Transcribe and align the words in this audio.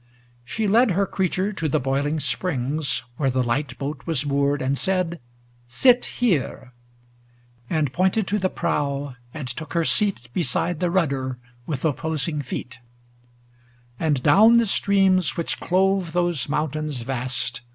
She 0.43 0.65
led 0.67 0.89
her 0.97 1.05
creature 1.05 1.51
to 1.51 1.69
the 1.69 1.79
boiling 1.79 2.19
springs 2.19 3.03
Where 3.17 3.29
the 3.29 3.43
light 3.43 3.77
boat 3.77 4.01
was 4.07 4.25
moored, 4.25 4.59
and 4.59 4.75
said,' 4.75 5.19
Sit 5.81 6.05
here!' 6.05 6.73
And 7.69 7.93
pointed 7.93 8.25
to 8.25 8.39
the 8.39 8.49
prow 8.49 9.15
and 9.31 9.47
took 9.47 9.73
her 9.73 9.85
seat 9.85 10.29
Beside 10.33 10.79
the 10.79 10.89
rudder 10.89 11.37
with 11.67 11.85
opposing 11.85 12.41
feet. 12.41 12.79
XXXVIII 13.99 14.07
And 14.07 14.23
down 14.23 14.57
the 14.57 14.65
streams 14.65 15.37
which 15.37 15.59
clove 15.59 16.13
those 16.13 16.49
mountains 16.49 17.01
vast. 17.01 17.61